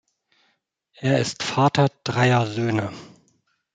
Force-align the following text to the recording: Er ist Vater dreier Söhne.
Er 0.95 1.19
ist 1.19 1.43
Vater 1.43 1.89
dreier 2.03 2.47
Söhne. 2.47 2.91